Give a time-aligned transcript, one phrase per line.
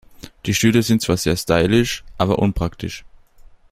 [0.47, 3.05] Die Stühle sind zwar sehr stylisch, aber unpraktisch.